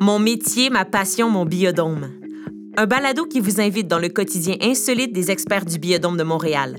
Mon 0.00 0.20
métier, 0.20 0.70
ma 0.70 0.84
passion, 0.84 1.28
mon 1.28 1.44
biodôme. 1.44 2.10
Un 2.76 2.86
balado 2.86 3.24
qui 3.24 3.40
vous 3.40 3.60
invite 3.60 3.88
dans 3.88 3.98
le 3.98 4.08
quotidien 4.08 4.54
insolite 4.62 5.12
des 5.12 5.32
experts 5.32 5.64
du 5.64 5.78
biodôme 5.80 6.16
de 6.16 6.22
Montréal. 6.22 6.76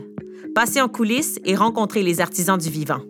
Passez 0.56 0.80
en 0.80 0.88
coulisses 0.88 1.38
et 1.44 1.54
rencontrez 1.56 2.02
les 2.02 2.22
artisans 2.22 2.58
du 2.58 2.70
vivant. 2.70 3.02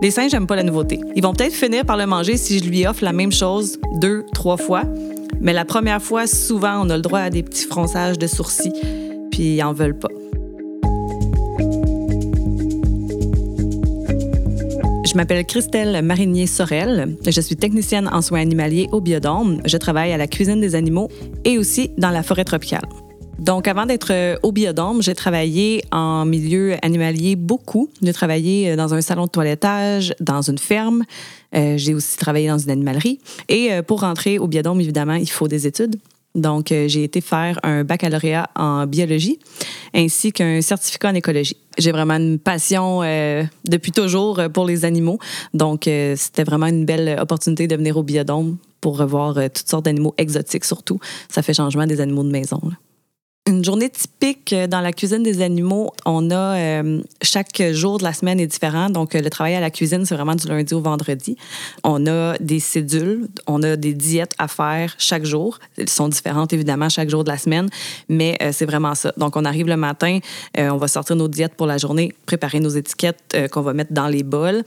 Les 0.00 0.12
singes 0.12 0.32
n'aiment 0.32 0.46
pas 0.46 0.54
la 0.54 0.62
nouveauté. 0.62 1.00
Ils 1.16 1.22
vont 1.24 1.32
peut-être 1.32 1.54
finir 1.54 1.84
par 1.84 1.96
le 1.96 2.06
manger 2.06 2.36
si 2.36 2.60
je 2.60 2.64
lui 2.68 2.86
offre 2.86 3.02
la 3.02 3.12
même 3.12 3.32
chose 3.32 3.80
deux, 3.96 4.22
trois 4.32 4.56
fois. 4.56 4.84
Mais 5.40 5.52
la 5.52 5.64
première 5.64 6.02
fois, 6.02 6.28
souvent, 6.28 6.86
on 6.86 6.90
a 6.90 6.96
le 6.96 7.02
droit 7.02 7.20
à 7.20 7.30
des 7.30 7.42
petits 7.42 7.64
fronçages 7.64 8.18
de 8.18 8.28
sourcils, 8.28 8.72
puis 9.32 9.56
ils 9.56 9.62
en 9.62 9.72
veulent 9.72 9.98
pas. 9.98 10.08
Je 15.14 15.16
m'appelle 15.16 15.46
Christelle 15.46 16.04
Marinier-Sorel. 16.04 17.16
Je 17.24 17.40
suis 17.40 17.54
technicienne 17.54 18.10
en 18.12 18.20
soins 18.20 18.40
animaliers 18.40 18.88
au 18.90 19.00
Biodôme. 19.00 19.60
Je 19.64 19.76
travaille 19.76 20.12
à 20.12 20.16
la 20.16 20.26
cuisine 20.26 20.60
des 20.60 20.74
animaux 20.74 21.08
et 21.44 21.56
aussi 21.56 21.92
dans 21.96 22.10
la 22.10 22.24
forêt 22.24 22.42
tropicale. 22.42 22.82
Donc, 23.38 23.68
avant 23.68 23.86
d'être 23.86 24.12
euh, 24.12 24.36
au 24.42 24.50
biodôme, 24.50 25.02
j'ai 25.02 25.14
travaillé 25.14 25.84
en 25.92 26.24
milieu 26.24 26.74
animalier 26.82 27.36
beaucoup. 27.36 27.90
J'ai 28.02 28.12
travaillé 28.12 28.72
euh, 28.72 28.76
dans 28.76 28.92
un 28.92 29.00
salon 29.00 29.26
de 29.26 29.30
toilettage, 29.30 30.16
dans 30.18 30.42
une 30.42 30.58
ferme. 30.58 31.04
Euh, 31.54 31.76
j'ai 31.76 31.94
aussi 31.94 32.16
travaillé 32.16 32.48
dans 32.48 32.58
une 32.58 32.70
animalerie. 32.72 33.20
Et 33.48 33.70
pour 33.86 34.00
rentrer 34.00 34.40
au 34.40 34.48
biodôme, 34.48 34.80
évidemment, 34.80 35.14
il 35.14 35.30
faut 35.30 35.46
des 35.46 35.68
études. 35.68 35.94
Donc, 36.34 36.66
j'ai 36.68 37.04
été 37.04 37.20
faire 37.20 37.60
un 37.62 37.84
baccalauréat 37.84 38.50
en 38.56 38.86
biologie 38.86 39.38
ainsi 39.94 40.32
qu'un 40.32 40.60
certificat 40.60 41.10
en 41.10 41.14
écologie. 41.14 41.56
J'ai 41.78 41.92
vraiment 41.92 42.14
une 42.14 42.38
passion 42.38 43.02
depuis 43.64 43.92
toujours 43.92 44.40
pour 44.52 44.66
les 44.66 44.84
animaux. 44.84 45.18
Donc, 45.52 45.82
c'était 45.84 46.44
vraiment 46.44 46.66
une 46.66 46.84
belle 46.84 47.18
opportunité 47.20 47.68
de 47.68 47.76
venir 47.76 47.96
au 47.96 48.02
biodôme 48.02 48.56
pour 48.80 48.98
revoir 48.98 49.34
toutes 49.54 49.68
sortes 49.68 49.84
d'animaux 49.84 50.14
exotiques 50.18 50.64
surtout. 50.64 50.98
Ça 51.28 51.42
fait 51.42 51.54
changement 51.54 51.86
des 51.86 52.00
animaux 52.00 52.24
de 52.24 52.30
maison. 52.30 52.60
Une 53.46 53.62
journée 53.62 53.90
typique 53.90 54.54
dans 54.54 54.80
la 54.80 54.90
cuisine 54.90 55.22
des 55.22 55.42
animaux, 55.42 55.92
on 56.06 56.30
a 56.30 56.56
euh, 56.56 57.02
chaque 57.20 57.62
jour 57.72 57.98
de 57.98 58.02
la 58.02 58.14
semaine 58.14 58.40
est 58.40 58.46
différent. 58.46 58.88
Donc, 58.88 59.14
euh, 59.14 59.20
le 59.20 59.28
travail 59.28 59.54
à 59.54 59.60
la 59.60 59.70
cuisine, 59.70 60.06
c'est 60.06 60.14
vraiment 60.14 60.34
du 60.34 60.48
lundi 60.48 60.72
au 60.72 60.80
vendredi. 60.80 61.36
On 61.82 62.06
a 62.06 62.38
des 62.38 62.58
cédules, 62.58 63.28
on 63.46 63.62
a 63.62 63.76
des 63.76 63.92
diètes 63.92 64.32
à 64.38 64.48
faire 64.48 64.94
chaque 64.96 65.26
jour. 65.26 65.58
Elles 65.76 65.90
sont 65.90 66.08
différentes, 66.08 66.54
évidemment, 66.54 66.88
chaque 66.88 67.10
jour 67.10 67.22
de 67.22 67.28
la 67.28 67.36
semaine, 67.36 67.68
mais 68.08 68.38
euh, 68.40 68.48
c'est 68.50 68.64
vraiment 68.64 68.94
ça. 68.94 69.12
Donc, 69.18 69.36
on 69.36 69.44
arrive 69.44 69.66
le 69.66 69.76
matin, 69.76 70.20
on 70.56 70.78
va 70.78 70.88
sortir 70.88 71.14
nos 71.14 71.28
diètes 71.28 71.54
pour 71.54 71.66
la 71.66 71.76
journée, 71.76 72.14
préparer 72.24 72.60
nos 72.60 72.70
étiquettes 72.70 73.50
qu'on 73.52 73.60
va 73.60 73.74
mettre 73.74 73.92
dans 73.92 74.08
les 74.08 74.22
bols. 74.22 74.62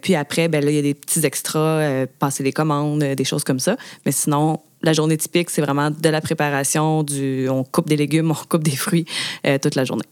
puis 0.00 0.14
après, 0.14 0.48
ben 0.48 0.64
il 0.66 0.74
y 0.74 0.78
a 0.78 0.82
des 0.82 0.94
petits 0.94 1.26
extras, 1.26 2.06
passer 2.18 2.42
les 2.42 2.52
commandes, 2.52 3.00
des 3.02 3.24
choses 3.24 3.44
comme 3.44 3.60
ça. 3.60 3.76
Mais 4.06 4.12
sinon, 4.12 4.60
la 4.82 4.92
journée 4.92 5.16
typique, 5.16 5.50
c'est 5.50 5.62
vraiment 5.62 5.90
de 5.90 6.08
la 6.08 6.20
préparation, 6.20 7.02
du, 7.02 7.48
on 7.48 7.64
coupe 7.64 7.88
des 7.88 7.96
légumes, 7.96 8.30
on 8.42 8.46
coupe 8.48 8.62
des 8.62 8.76
fruits 8.76 9.06
euh, 9.46 9.58
toute 9.60 9.74
la 9.74 9.84
journée. 9.84 10.04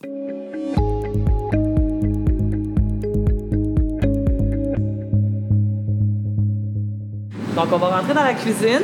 Donc, 7.54 7.72
on 7.72 7.78
va 7.78 7.96
rentrer 7.96 8.12
dans 8.12 8.24
la 8.24 8.34
cuisine. 8.34 8.82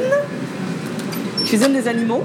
Cuisine 1.45 1.73
des 1.75 1.87
animaux. 1.87 2.25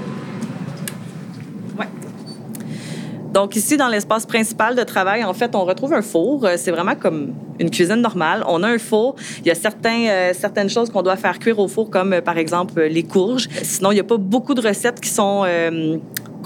Donc 3.38 3.54
ici, 3.54 3.76
dans 3.76 3.86
l'espace 3.86 4.26
principal 4.26 4.74
de 4.74 4.82
travail, 4.82 5.22
en 5.22 5.32
fait, 5.32 5.54
on 5.54 5.64
retrouve 5.64 5.92
un 5.92 6.02
four. 6.02 6.44
Euh, 6.44 6.54
c'est 6.56 6.72
vraiment 6.72 6.96
comme 6.96 7.34
une 7.58 7.70
cuisine 7.70 8.00
normale. 8.00 8.44
On 8.46 8.62
a 8.62 8.68
un 8.68 8.78
four. 8.78 9.16
Il 9.40 9.46
y 9.46 9.50
a 9.50 9.54
euh, 9.54 10.32
certaines 10.34 10.68
choses 10.68 10.90
qu'on 10.90 11.02
doit 11.02 11.16
faire 11.16 11.38
cuire 11.38 11.58
au 11.58 11.68
four, 11.68 11.90
comme 11.90 12.12
euh, 12.12 12.20
par 12.20 12.38
exemple 12.38 12.82
les 12.82 13.02
courges. 13.02 13.48
Sinon, 13.62 13.90
il 13.92 13.94
n'y 13.94 14.00
a 14.00 14.04
pas 14.04 14.16
beaucoup 14.16 14.54
de 14.54 14.66
recettes 14.66 15.00
qui 15.00 15.10
sont 15.10 15.44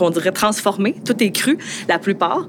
qu'on 0.02 0.10
dirait 0.10 0.32
transformées. 0.32 0.96
Tout 1.04 1.22
est 1.22 1.30
cru, 1.30 1.58
la 1.88 1.98
plupart. 2.00 2.48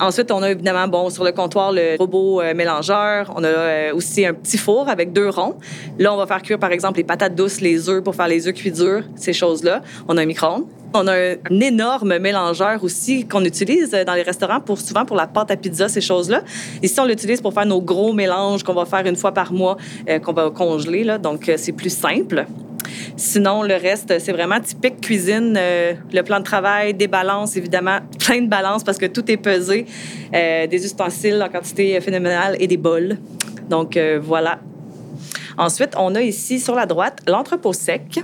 ensuite, 0.00 0.30
on 0.30 0.42
a 0.42 0.50
évidemment, 0.50 0.86
bon, 0.86 1.10
sur 1.10 1.24
le 1.24 1.32
comptoir, 1.32 1.72
le 1.72 1.96
robot 1.98 2.42
mélangeur. 2.54 3.32
On 3.36 3.42
a 3.42 3.92
aussi 3.92 4.24
un 4.24 4.34
petit 4.34 4.58
four 4.58 4.88
avec 4.88 5.12
deux 5.12 5.28
ronds. 5.28 5.56
Là, 5.98 6.14
on 6.14 6.16
va 6.16 6.26
faire 6.26 6.42
cuire, 6.42 6.58
par 6.58 6.70
exemple, 6.70 6.98
les 6.98 7.04
patates 7.04 7.34
douces, 7.34 7.60
les 7.60 7.88
œufs 7.88 8.02
pour 8.02 8.14
faire 8.14 8.28
les 8.28 8.46
œufs 8.46 8.54
cuits 8.54 8.70
durs, 8.70 9.02
ces 9.16 9.32
choses-là. 9.32 9.82
On 10.08 10.16
a 10.16 10.22
un 10.22 10.26
micro-ondes. 10.26 10.66
On 10.94 11.06
a 11.08 11.14
un 11.14 11.60
énorme 11.60 12.18
mélangeur 12.18 12.84
aussi 12.84 13.26
qu'on 13.26 13.44
utilise 13.44 13.90
dans 13.90 14.14
les 14.14 14.22
restaurants 14.22 14.60
pour 14.60 14.78
souvent 14.78 15.06
pour 15.06 15.16
la 15.16 15.26
pâte 15.26 15.50
à 15.50 15.56
pizza, 15.56 15.88
ces 15.88 16.02
choses-là. 16.02 16.42
Ici, 16.82 17.00
on 17.00 17.06
l'utilise 17.06 17.40
pour 17.40 17.54
faire 17.54 17.66
nos 17.66 17.80
gros 17.80 18.12
mélanges 18.12 18.62
qu'on 18.62 18.74
va 18.74 18.84
faire 18.84 19.06
une 19.06 19.16
fois 19.16 19.32
par 19.32 19.52
mois, 19.52 19.78
euh, 20.08 20.18
qu'on 20.18 20.34
va 20.34 20.50
congeler. 20.50 21.02
Là, 21.02 21.16
donc, 21.16 21.48
euh, 21.48 21.54
c'est 21.56 21.72
plus 21.72 21.96
simple. 21.96 22.46
Sinon, 23.24 23.62
le 23.62 23.74
reste, 23.74 24.18
c'est 24.18 24.32
vraiment 24.32 24.58
typique 24.60 25.00
cuisine. 25.00 25.54
Euh, 25.56 25.94
le 26.12 26.22
plan 26.22 26.40
de 26.40 26.44
travail, 26.44 26.92
des 26.92 27.06
balances, 27.06 27.56
évidemment, 27.56 28.00
plein 28.18 28.42
de 28.42 28.48
balances 28.48 28.82
parce 28.82 28.98
que 28.98 29.06
tout 29.06 29.30
est 29.30 29.36
pesé. 29.36 29.86
des 30.32 30.84
ustensiles 30.84 31.40
en 31.40 31.48
quantité 31.48 32.00
phénoménale 32.00 32.56
et 32.58 32.66
des 32.66 32.76
bols. 32.76 33.18
Donc, 33.70 33.96
voilà. 34.22 34.58
Ensuite, 35.56 35.94
on 35.96 36.14
a 36.16 36.22
ici 36.22 36.58
sur 36.58 36.74
la 36.74 36.86
droite 36.86 37.20
l'entrepôt 37.28 37.72
sec. 37.72 38.22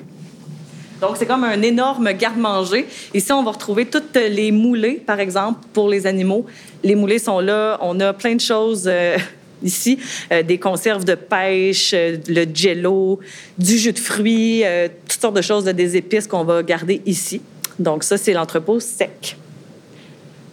Donc, 1.00 1.12
c'est 1.16 1.26
comme 1.26 1.44
un 1.44 1.62
énorme 1.62 2.12
garde-manger. 2.12 2.86
Ici, 3.14 3.32
on 3.32 3.44
va 3.44 3.52
retrouver 3.52 3.86
toutes 3.86 4.16
les 4.16 4.50
moulées, 4.50 4.94
par 4.94 5.20
exemple, 5.20 5.60
pour 5.72 5.88
les 5.88 6.06
animaux. 6.06 6.44
Les 6.82 6.96
moulées 6.96 7.20
sont 7.20 7.38
là. 7.38 7.78
On 7.80 8.00
a 8.00 8.12
plein 8.12 8.34
de 8.34 8.40
choses 8.40 8.86
euh, 8.88 9.16
ici. 9.62 9.98
Euh, 10.32 10.42
des 10.42 10.58
conserves 10.58 11.04
de 11.04 11.14
pêche, 11.14 11.92
euh, 11.94 12.16
le 12.28 12.44
jello, 12.52 13.20
du 13.56 13.78
jus 13.78 13.92
de 13.92 13.98
fruits, 13.98 14.64
toutes 15.08 15.20
sortes 15.20 15.36
de 15.36 15.42
choses, 15.42 15.64
des 15.64 15.96
épices 15.96 16.26
qu'on 16.26 16.44
va 16.44 16.62
garder 16.62 17.02
ici. 17.06 17.40
Donc, 17.78 18.04
ça, 18.04 18.16
c'est 18.16 18.32
l'entrepôt 18.32 18.80
sec. 18.80 19.36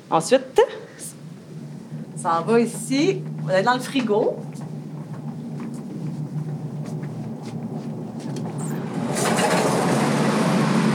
Ensuite, 0.10 0.62
ça 2.22 2.40
en 2.42 2.44
va 2.44 2.60
ici. 2.60 3.22
On 3.46 3.50
est 3.50 3.64
dans 3.64 3.74
le 3.74 3.80
frigo. 3.80 4.38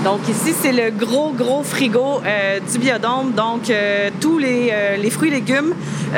Donc 0.04 0.26
ici, 0.30 0.54
c'est 0.58 0.72
le 0.72 0.90
gros, 0.90 1.30
gros 1.30 1.62
frigo 1.62 2.22
euh, 2.24 2.58
du 2.60 2.78
biodôme. 2.78 3.32
Donc 3.32 3.68
euh, 3.68 4.08
tous 4.18 4.38
les, 4.38 4.70
euh, 4.72 4.96
les, 4.96 5.10
fruits 5.10 5.28
et 5.28 5.32
légumes 5.32 5.74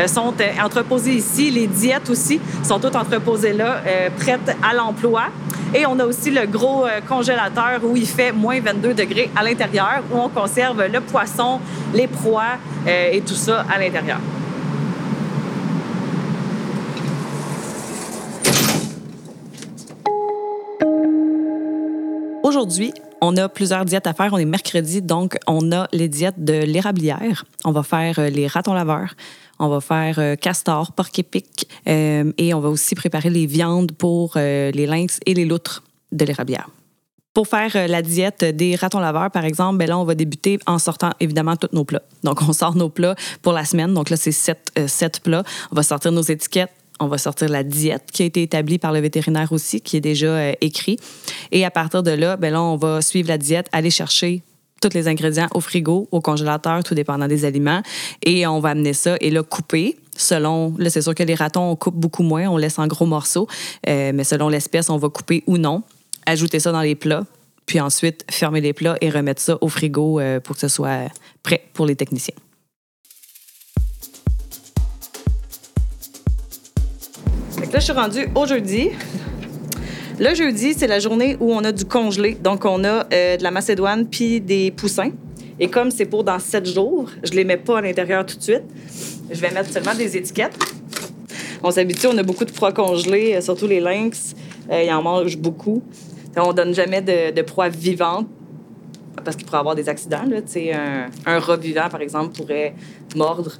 sont 0.06 0.32
entreposés 0.62 1.14
ici. 1.14 1.50
Les 1.50 1.66
diètes 1.66 2.08
aussi 2.08 2.40
sont 2.62 2.78
toutes 2.78 2.94
entreposées 2.94 3.52
là, 3.52 3.82
prêtes 4.18 4.56
à 4.62 4.72
l'emploi. 4.72 5.24
Et 5.74 5.84
on 5.84 5.98
a 5.98 6.04
aussi 6.04 6.30
le 6.30 6.46
gros 6.46 6.84
congélateur 7.08 7.80
où 7.82 7.96
il 7.96 8.06
fait 8.06 8.30
moins 8.30 8.60
22 8.60 8.94
degrés 8.94 9.30
à 9.34 9.42
l'intérieur, 9.42 10.02
où 10.12 10.18
on 10.18 10.28
conserve 10.28 10.86
le 10.86 11.00
poisson, 11.00 11.58
les 11.92 12.06
proies 12.06 12.56
et 12.86 13.20
tout 13.22 13.34
ça 13.34 13.66
à 13.70 13.78
l'intérieur. 13.78 14.18
Aujourd'hui, 22.42 22.92
on 23.22 23.36
a 23.36 23.48
plusieurs 23.48 23.84
diètes 23.86 24.06
à 24.06 24.12
faire. 24.12 24.30
On 24.32 24.38
est 24.38 24.44
mercredi, 24.44 25.00
donc 25.00 25.38
on 25.46 25.72
a 25.72 25.88
les 25.92 26.08
diètes 26.08 26.44
de 26.44 26.64
l'érablière. 26.64 27.46
On 27.64 27.70
va 27.70 27.84
faire 27.84 28.18
euh, 28.18 28.28
les 28.28 28.48
ratons 28.48 28.74
laveurs. 28.74 29.14
On 29.60 29.68
va 29.68 29.80
faire 29.80 30.18
euh, 30.18 30.34
castor, 30.34 30.92
porc 30.92 31.10
épic. 31.16 31.68
Euh, 31.88 32.32
et 32.36 32.52
on 32.52 32.60
va 32.60 32.68
aussi 32.68 32.96
préparer 32.96 33.30
les 33.30 33.46
viandes 33.46 33.92
pour 33.92 34.32
les 34.34 34.86
lynx 34.86 35.20
et 35.24 35.34
les 35.34 35.44
loutres 35.44 35.84
de 36.10 36.24
l'érablière. 36.24 36.68
Pour 37.32 37.46
faire 37.46 37.88
la 37.88 38.02
diète 38.02 38.44
des 38.44 38.74
ratons 38.74 38.98
laveurs, 38.98 39.30
par 39.30 39.44
exemple, 39.44 39.78
ben 39.78 39.88
là, 39.88 39.98
on 39.98 40.04
va 40.04 40.14
débuter 40.14 40.58
en 40.66 40.78
sortant 40.78 41.12
évidemment 41.18 41.56
tous 41.56 41.68
nos 41.72 41.84
plats. 41.84 42.02
Donc, 42.24 42.42
on 42.42 42.52
sort 42.52 42.74
nos 42.74 42.90
plats 42.90 43.14
pour 43.40 43.52
la 43.52 43.64
semaine. 43.64 43.94
Donc 43.94 44.10
là, 44.10 44.16
c'est 44.16 44.32
sept, 44.32 44.70
sept 44.86 45.20
plats. 45.20 45.44
On 45.70 45.76
va 45.76 45.82
sortir 45.82 46.12
nos 46.12 46.22
étiquettes, 46.22 46.72
on 47.02 47.08
va 47.08 47.18
sortir 47.18 47.48
la 47.48 47.62
diète 47.62 48.04
qui 48.12 48.22
a 48.22 48.26
été 48.26 48.42
établie 48.42 48.78
par 48.78 48.92
le 48.92 49.00
vétérinaire 49.00 49.52
aussi, 49.52 49.80
qui 49.80 49.96
est 49.96 50.00
déjà 50.00 50.26
euh, 50.26 50.52
écrit. 50.60 50.98
Et 51.50 51.64
à 51.64 51.70
partir 51.70 52.02
de 52.02 52.10
là, 52.10 52.36
ben 52.36 52.52
là, 52.52 52.62
on 52.62 52.76
va 52.76 53.02
suivre 53.02 53.28
la 53.28 53.38
diète, 53.38 53.68
aller 53.72 53.90
chercher 53.90 54.42
tous 54.80 54.94
les 54.94 55.08
ingrédients 55.08 55.48
au 55.54 55.60
frigo, 55.60 56.08
au 56.10 56.20
congélateur, 56.20 56.82
tout 56.82 56.94
dépendant 56.94 57.28
des 57.28 57.44
aliments. 57.44 57.82
Et 58.24 58.46
on 58.46 58.60
va 58.60 58.70
amener 58.70 58.92
ça 58.92 59.16
et 59.20 59.30
là, 59.30 59.42
couper 59.42 59.96
selon. 60.16 60.74
Là, 60.78 60.90
c'est 60.90 61.02
sûr 61.02 61.14
que 61.14 61.22
les 61.22 61.34
ratons, 61.34 61.70
on 61.70 61.76
coupe 61.76 61.94
beaucoup 61.94 62.22
moins, 62.22 62.48
on 62.48 62.56
laisse 62.56 62.78
en 62.78 62.86
gros 62.86 63.06
morceaux. 63.06 63.46
Euh, 63.88 64.12
mais 64.14 64.24
selon 64.24 64.48
l'espèce, 64.48 64.90
on 64.90 64.96
va 64.98 65.08
couper 65.08 65.44
ou 65.46 65.56
non. 65.56 65.82
Ajouter 66.26 66.60
ça 66.60 66.72
dans 66.72 66.82
les 66.82 66.94
plats. 66.94 67.24
Puis 67.66 67.80
ensuite, 67.80 68.24
fermer 68.30 68.60
les 68.60 68.72
plats 68.72 68.96
et 69.00 69.08
remettre 69.08 69.40
ça 69.40 69.56
au 69.60 69.68
frigo 69.68 70.18
euh, 70.18 70.40
pour 70.40 70.56
que 70.56 70.60
ce 70.60 70.68
soit 70.68 71.10
prêt 71.42 71.64
pour 71.74 71.86
les 71.86 71.96
techniciens. 71.96 72.34
Là, 77.72 77.78
je 77.78 77.84
suis 77.84 77.92
rendue 77.92 78.28
au 78.34 78.46
jeudi. 78.46 78.90
Le 80.18 80.34
jeudi, 80.34 80.74
c'est 80.74 80.86
la 80.86 80.98
journée 80.98 81.36
où 81.40 81.52
on 81.52 81.64
a 81.64 81.72
du 81.72 81.84
congelé. 81.84 82.34
Donc, 82.34 82.64
on 82.64 82.84
a 82.84 83.06
euh, 83.12 83.36
de 83.36 83.42
la 83.42 83.50
macédoine 83.50 84.06
puis 84.06 84.40
des 84.40 84.70
poussins. 84.70 85.10
Et 85.58 85.68
comme 85.68 85.90
c'est 85.90 86.04
pour 86.04 86.22
dans 86.24 86.38
sept 86.38 86.66
jours, 86.66 87.08
je 87.22 87.32
les 87.32 87.44
mets 87.44 87.56
pas 87.56 87.78
à 87.78 87.80
l'intérieur 87.80 88.26
tout 88.26 88.36
de 88.36 88.42
suite. 88.42 88.62
Je 89.30 89.40
vais 89.40 89.50
mettre 89.50 89.70
seulement 89.70 89.94
des 89.94 90.16
étiquettes. 90.16 90.56
On 91.62 91.70
s'habitue, 91.70 92.08
on 92.08 92.18
a 92.18 92.22
beaucoup 92.22 92.44
de 92.44 92.52
proies 92.52 92.72
congelées, 92.72 93.40
surtout 93.40 93.66
les 93.66 93.80
lynx. 93.80 94.34
ils 94.70 94.92
en 94.92 95.02
mangent 95.02 95.38
beaucoup. 95.38 95.82
On 96.36 96.52
donne 96.52 96.74
jamais 96.74 97.00
de, 97.00 97.32
de 97.32 97.42
proie 97.42 97.68
vivante 97.68 98.26
parce 99.24 99.36
qu'il 99.36 99.46
pourrait 99.46 99.58
avoir 99.58 99.74
des 99.74 99.88
accidents. 99.88 100.24
Un, 100.24 101.06
un 101.26 101.38
rat 101.38 101.56
vivant, 101.56 101.88
par 101.90 102.00
exemple, 102.00 102.36
pourrait 102.36 102.74
mordre 103.14 103.52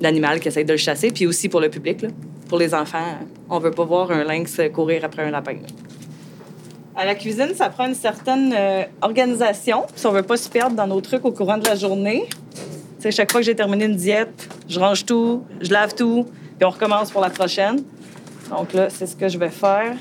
l'animal 0.00 0.40
qui 0.40 0.48
essaie 0.48 0.64
de 0.64 0.72
le 0.72 0.78
chasser, 0.78 1.10
puis 1.10 1.26
aussi 1.26 1.48
pour 1.48 1.60
le 1.60 1.68
public. 1.68 2.04
Pour 2.48 2.58
les 2.58 2.74
enfants, 2.74 3.18
on 3.50 3.58
veut 3.58 3.72
pas 3.72 3.84
voir 3.84 4.10
un 4.10 4.22
lynx 4.22 4.60
courir 4.72 5.04
après 5.04 5.24
un 5.24 5.30
lapin. 5.30 5.56
À 6.94 7.04
la 7.04 7.14
cuisine, 7.14 7.54
ça 7.54 7.68
prend 7.68 7.86
une 7.86 7.94
certaine 7.94 8.54
euh, 8.56 8.84
organisation, 9.02 9.84
si 9.94 10.06
on 10.06 10.12
veut 10.12 10.22
pas 10.22 10.36
se 10.36 10.48
perdre 10.48 10.76
dans 10.76 10.86
nos 10.86 11.00
trucs 11.00 11.24
au 11.24 11.32
courant 11.32 11.58
de 11.58 11.66
la 11.66 11.74
journée. 11.74 12.28
Chaque 13.10 13.30
fois 13.30 13.40
que 13.40 13.46
j'ai 13.46 13.54
terminé 13.54 13.84
une 13.84 13.94
diète, 13.94 14.48
je 14.68 14.80
range 14.80 15.04
tout, 15.04 15.44
je 15.60 15.70
lave 15.70 15.94
tout, 15.94 16.26
puis 16.58 16.64
on 16.64 16.70
recommence 16.70 17.10
pour 17.10 17.20
la 17.20 17.30
prochaine. 17.30 17.84
Donc 18.50 18.72
là, 18.72 18.90
c'est 18.90 19.06
ce 19.06 19.14
que 19.14 19.28
je 19.28 19.38
vais 19.38 19.50
faire. 19.50 19.94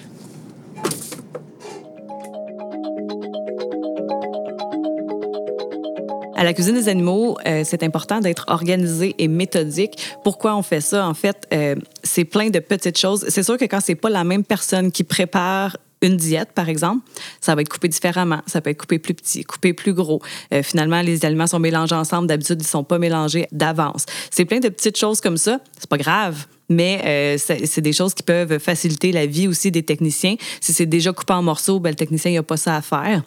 À 6.37 6.43
la 6.43 6.53
cuisine 6.53 6.75
des 6.75 6.89
animaux, 6.89 7.37
euh, 7.47 7.61
c'est 7.63 7.81
important 7.81 8.19
d'être 8.19 8.43
organisé 8.49 9.15
et 9.19 9.29
méthodique. 9.29 9.97
Pourquoi 10.25 10.57
on 10.57 10.61
fait 10.61 10.81
ça? 10.81 11.07
En 11.07 11.13
fait, 11.13 11.47
euh, 11.53 11.75
c'est 12.03 12.25
plein 12.25 12.49
de 12.49 12.59
petites 12.59 12.97
choses. 12.97 13.25
C'est 13.29 13.41
sûr 13.41 13.57
que 13.57 13.63
quand 13.63 13.79
c'est 13.81 13.95
pas 13.95 14.09
la 14.09 14.25
même 14.25 14.43
personne 14.43 14.91
qui 14.91 15.05
prépare 15.05 15.77
une 16.01 16.17
diète, 16.17 16.49
par 16.53 16.67
exemple, 16.67 17.07
ça 17.39 17.55
va 17.55 17.61
être 17.61 17.69
coupé 17.69 17.87
différemment. 17.87 18.41
Ça 18.47 18.59
peut 18.59 18.69
être 18.69 18.81
coupé 18.81 18.99
plus 18.99 19.13
petit, 19.13 19.45
coupé 19.45 19.71
plus 19.71 19.93
gros. 19.93 20.21
Euh, 20.53 20.61
finalement, 20.61 21.01
les 21.01 21.23
aliments 21.23 21.47
sont 21.47 21.59
mélangés 21.59 21.95
ensemble. 21.95 22.27
D'habitude, 22.27 22.61
ils 22.61 22.67
sont 22.67 22.83
pas 22.83 22.99
mélangés 22.99 23.47
d'avance. 23.53 24.05
C'est 24.29 24.43
plein 24.43 24.59
de 24.59 24.67
petites 24.67 24.97
choses 24.97 25.21
comme 25.21 25.37
ça. 25.37 25.61
C'est 25.79 25.89
pas 25.89 25.97
grave 25.97 26.47
mais 26.67 27.37
c'est 27.37 27.81
des 27.81 27.93
choses 27.93 28.15
qui 28.15 28.23
peuvent 28.23 28.57
faciliter 28.57 29.11
la 29.11 29.27
vie 29.27 29.47
aussi 29.47 29.69
des 29.69 29.83
techniciens. 29.83 30.33
Si 30.59 30.73
c'est 30.73 30.87
déjà 30.87 31.13
coupé 31.13 31.33
en 31.33 31.43
morceaux, 31.43 31.79
ben, 31.79 31.91
le 31.91 31.95
technicien 31.95 32.31
n'a 32.31 32.41
pas 32.41 32.57
ça 32.57 32.75
à 32.75 32.81
faire. 32.81 33.21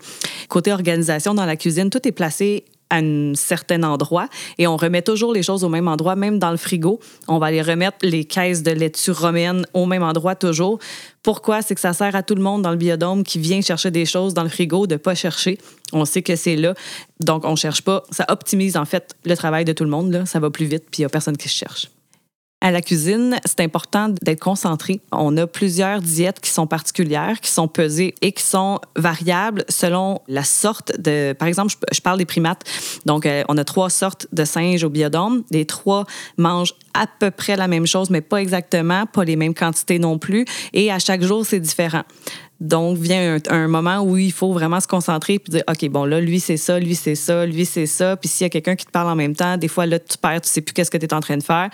Côté 0.48 0.72
organisation 0.72 1.34
dans 1.34 1.46
la 1.46 1.54
cuisine, 1.54 1.88
tout 1.88 2.00
est 2.08 2.10
placé 2.10 2.64
à 2.90 2.96
un 2.98 3.34
certain 3.34 3.82
endroit 3.82 4.28
et 4.58 4.66
on 4.66 4.76
remet 4.76 5.02
toujours 5.02 5.32
les 5.32 5.42
choses 5.42 5.64
au 5.64 5.68
même 5.68 5.88
endroit, 5.88 6.16
même 6.16 6.38
dans 6.38 6.50
le 6.50 6.56
frigo. 6.56 7.00
On 7.26 7.38
va 7.38 7.50
les 7.50 7.62
remettre 7.62 7.98
les 8.02 8.24
caisses 8.24 8.62
de 8.62 8.70
laitue 8.70 9.10
romaine 9.10 9.66
au 9.74 9.86
même 9.86 10.02
endroit 10.02 10.34
toujours. 10.34 10.78
Pourquoi? 11.22 11.62
C'est 11.62 11.74
que 11.74 11.80
ça 11.80 11.92
sert 11.92 12.14
à 12.16 12.22
tout 12.22 12.34
le 12.34 12.42
monde 12.42 12.62
dans 12.62 12.70
le 12.70 12.76
biodôme 12.76 13.24
qui 13.24 13.38
vient 13.38 13.60
chercher 13.60 13.90
des 13.90 14.06
choses 14.06 14.34
dans 14.34 14.42
le 14.42 14.48
frigo 14.48 14.86
de 14.86 14.96
pas 14.96 15.14
chercher. 15.14 15.58
On 15.92 16.04
sait 16.04 16.22
que 16.22 16.36
c'est 16.36 16.56
là, 16.56 16.74
donc 17.20 17.44
on 17.44 17.56
cherche 17.56 17.82
pas. 17.82 18.02
Ça 18.10 18.24
optimise 18.28 18.76
en 18.76 18.84
fait 18.84 19.14
le 19.24 19.36
travail 19.36 19.64
de 19.64 19.72
tout 19.72 19.84
le 19.84 19.90
monde. 19.90 20.12
Là. 20.12 20.26
Ça 20.26 20.40
va 20.40 20.50
plus 20.50 20.66
vite, 20.66 20.84
puis 20.90 21.00
il 21.00 21.02
y 21.02 21.04
a 21.04 21.08
personne 21.08 21.36
qui 21.36 21.48
se 21.48 21.56
cherche. 21.56 21.88
À 22.60 22.72
la 22.72 22.82
cuisine, 22.82 23.38
c'est 23.44 23.60
important 23.60 24.08
d'être 24.20 24.40
concentré. 24.40 25.00
On 25.12 25.36
a 25.36 25.46
plusieurs 25.46 26.02
diètes 26.02 26.40
qui 26.40 26.50
sont 26.50 26.66
particulières, 26.66 27.40
qui 27.40 27.52
sont 27.52 27.68
pesées 27.68 28.16
et 28.20 28.32
qui 28.32 28.42
sont 28.42 28.80
variables 28.96 29.64
selon 29.68 30.20
la 30.26 30.42
sorte 30.42 31.00
de. 31.00 31.34
Par 31.34 31.46
exemple, 31.46 31.72
je, 31.92 32.00
parle 32.00 32.18
des 32.18 32.24
primates. 32.24 32.64
Donc, 33.06 33.26
euh, 33.26 33.44
on 33.48 33.56
a 33.58 33.64
trois 33.64 33.90
sortes 33.90 34.26
de 34.32 34.44
singes 34.44 34.82
au 34.82 34.90
biodôme. 34.90 35.44
Les 35.52 35.66
trois 35.66 36.04
mangent 36.36 36.74
à 36.94 37.06
peu 37.06 37.30
près 37.30 37.54
la 37.54 37.68
même 37.68 37.86
chose, 37.86 38.10
mais 38.10 38.22
pas 38.22 38.38
exactement, 38.38 39.06
pas 39.06 39.22
les 39.22 39.36
mêmes 39.36 39.54
quantités 39.54 40.00
non 40.00 40.18
plus. 40.18 40.44
Et 40.72 40.90
à 40.90 40.98
chaque 40.98 41.22
jour, 41.22 41.46
c'est 41.46 41.60
différent. 41.60 42.02
Donc, 42.60 42.98
vient 42.98 43.38
un, 43.50 43.68
moment 43.68 44.00
où 44.00 44.16
il 44.16 44.32
faut 44.32 44.52
vraiment 44.52 44.80
se 44.80 44.88
concentrer 44.88 45.38
puis 45.38 45.52
dire, 45.52 45.62
OK, 45.70 45.88
bon, 45.90 46.04
là, 46.04 46.20
lui, 46.20 46.40
c'est 46.40 46.56
ça, 46.56 46.80
lui, 46.80 46.96
c'est 46.96 47.14
ça, 47.14 47.46
lui, 47.46 47.64
c'est 47.64 47.86
ça. 47.86 48.16
Puis 48.16 48.28
s'il 48.28 48.44
y 48.44 48.46
a 48.46 48.50
quelqu'un 48.50 48.74
qui 48.74 48.84
te 48.84 48.90
parle 48.90 49.08
en 49.08 49.14
même 49.14 49.36
temps, 49.36 49.56
des 49.56 49.68
fois, 49.68 49.86
là, 49.86 50.00
tu 50.00 50.18
perds, 50.18 50.40
tu 50.40 50.48
sais 50.48 50.60
plus 50.60 50.72
qu'est-ce 50.72 50.90
que 50.90 50.96
tu 50.96 51.06
es 51.06 51.14
en 51.14 51.20
train 51.20 51.36
de 51.36 51.42
faire. 51.44 51.70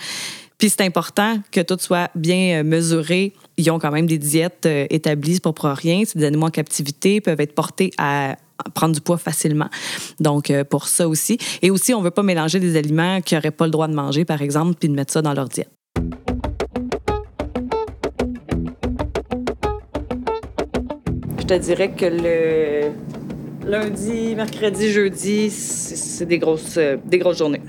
Puis 0.57 0.69
c'est 0.69 0.81
important 0.81 1.39
que 1.51 1.61
tout 1.61 1.77
soit 1.79 2.09
bien 2.15 2.59
euh, 2.59 2.63
mesuré. 2.63 3.33
Ils 3.57 3.69
ont 3.71 3.79
quand 3.79 3.91
même 3.91 4.07
des 4.07 4.17
diètes 4.17 4.65
euh, 4.65 4.87
établies, 4.89 5.39
pour 5.39 5.55
rien. 5.61 6.03
C'est 6.05 6.17
des 6.17 6.25
animaux 6.25 6.47
en 6.47 6.51
captivité, 6.51 7.19
peuvent 7.19 7.41
être 7.41 7.53
portés 7.53 7.91
à 7.97 8.37
prendre 8.73 8.95
du 8.95 9.01
poids 9.01 9.17
facilement. 9.17 9.69
Donc, 10.19 10.49
euh, 10.49 10.63
pour 10.63 10.87
ça 10.87 11.09
aussi. 11.09 11.37
Et 11.61 11.71
aussi, 11.71 11.93
on 11.93 11.99
ne 11.99 12.05
veut 12.05 12.11
pas 12.11 12.23
mélanger 12.23 12.59
des 12.59 12.77
aliments 12.77 13.21
qui 13.21 13.35
n'auraient 13.35 13.51
pas 13.51 13.65
le 13.65 13.71
droit 13.71 13.87
de 13.87 13.93
manger, 13.93 14.23
par 14.23 14.41
exemple, 14.41 14.75
puis 14.79 14.87
de 14.87 14.93
mettre 14.93 15.11
ça 15.11 15.21
dans 15.21 15.33
leur 15.33 15.49
diète. 15.49 15.69
Je 21.39 21.45
te 21.45 21.53
dirais 21.53 21.91
que 21.91 22.05
le 22.05 23.69
lundi, 23.69 24.35
mercredi, 24.35 24.91
jeudi, 24.91 25.49
c'est 25.51 26.25
des 26.25 26.39
grosses, 26.39 26.79
des 27.05 27.19
grosses 27.19 27.37
journées. 27.37 27.61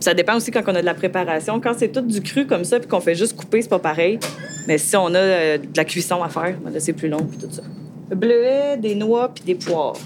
Ça 0.00 0.14
dépend 0.14 0.36
aussi 0.36 0.50
quand 0.50 0.62
on 0.66 0.74
a 0.74 0.80
de 0.80 0.86
la 0.86 0.94
préparation. 0.94 1.60
Quand 1.60 1.74
c'est 1.76 1.88
tout 1.88 2.00
du 2.00 2.20
cru 2.20 2.46
comme 2.46 2.64
ça, 2.64 2.78
puis 2.78 2.88
qu'on 2.88 3.00
fait 3.00 3.14
juste 3.14 3.36
couper, 3.36 3.62
c'est 3.62 3.68
pas 3.68 3.78
pareil. 3.78 4.18
Mais 4.66 4.78
si 4.78 4.96
on 4.96 5.06
a 5.06 5.18
euh, 5.18 5.58
de 5.58 5.76
la 5.76 5.84
cuisson 5.84 6.22
à 6.22 6.28
faire, 6.28 6.56
là, 6.64 6.80
c'est 6.80 6.92
plus 6.92 7.08
long, 7.08 7.24
puis 7.24 7.38
tout 7.38 7.52
ça. 7.52 7.62
Bleuets, 8.14 8.76
des 8.76 8.94
noix, 8.94 9.32
puis 9.34 9.44
des 9.44 9.54
poires. 9.54 9.96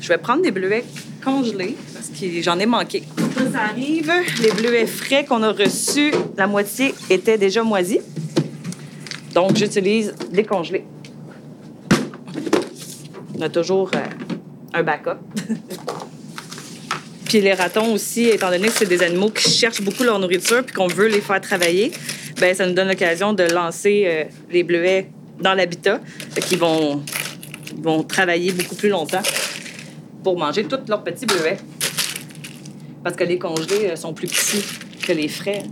Je 0.00 0.08
vais 0.08 0.18
prendre 0.18 0.42
des 0.42 0.50
bleuets 0.50 0.84
congelés, 1.24 1.76
parce 1.94 2.08
que 2.08 2.42
j'en 2.42 2.58
ai 2.58 2.66
manqué. 2.66 3.02
Ça, 3.36 3.50
ça 3.52 3.58
arrive. 3.70 4.12
Les 4.42 4.50
bleuets 4.50 4.86
frais 4.86 5.24
qu'on 5.24 5.42
a 5.42 5.52
reçus, 5.52 6.12
la 6.36 6.46
moitié 6.46 6.94
était 7.08 7.38
déjà 7.38 7.62
moisie. 7.62 8.00
Donc, 9.34 9.56
j'utilise 9.56 10.14
les 10.32 10.44
congelés. 10.44 10.84
On 13.38 13.42
a 13.42 13.48
toujours 13.48 13.90
euh, 13.94 13.98
un 14.74 14.82
backup. 14.82 15.18
Puis 17.36 17.44
les 17.44 17.52
ratons 17.52 17.92
aussi, 17.92 18.30
étant 18.30 18.48
donné 18.48 18.68
que 18.68 18.72
c'est 18.72 18.88
des 18.88 19.02
animaux 19.02 19.28
qui 19.28 19.50
cherchent 19.50 19.82
beaucoup 19.82 20.04
leur 20.04 20.18
nourriture 20.18 20.64
puis 20.64 20.74
qu'on 20.74 20.86
veut 20.86 21.08
les 21.08 21.20
faire 21.20 21.38
travailler, 21.38 21.92
ben 22.40 22.54
ça 22.54 22.66
nous 22.66 22.72
donne 22.72 22.88
l'occasion 22.88 23.34
de 23.34 23.42
lancer 23.42 24.04
euh, 24.06 24.24
les 24.50 24.62
bleuets 24.62 25.10
dans 25.38 25.52
l'habitat, 25.52 26.00
qui 26.40 26.56
vont, 26.56 27.02
vont 27.82 28.02
travailler 28.04 28.52
beaucoup 28.52 28.74
plus 28.74 28.88
longtemps 28.88 29.20
pour 30.24 30.38
manger 30.38 30.64
tous 30.64 30.78
leurs 30.88 31.04
petits 31.04 31.26
bleuets. 31.26 31.58
Parce 33.04 33.16
que 33.16 33.24
les 33.24 33.38
congelés 33.38 33.90
euh, 33.90 33.96
sont 33.96 34.14
plus 34.14 34.28
petits 34.28 34.64
que 35.06 35.12
les 35.12 35.28
frais. 35.28 35.64